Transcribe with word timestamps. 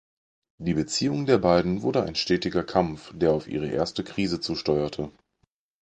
Die 0.59 0.73
Beziehung 0.73 1.27
der 1.27 1.37
beiden 1.37 1.83
wurde 1.83 2.01
ein 2.01 2.15
stetiger 2.15 2.63
Kampf, 2.63 3.11
der 3.15 3.31
auf 3.33 3.47
ihre 3.47 3.69
erste 3.69 4.03
Krise 4.03 4.39
zusteuerte. 4.39 5.11